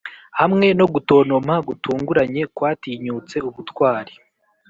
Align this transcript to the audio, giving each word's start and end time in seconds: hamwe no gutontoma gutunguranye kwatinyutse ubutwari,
hamwe 0.39 0.67
no 0.79 0.85
gutontoma 0.93 1.53
gutunguranye 1.67 2.41
kwatinyutse 2.55 3.37
ubutwari, 3.47 4.13